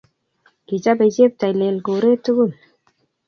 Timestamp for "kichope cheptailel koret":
0.67-2.19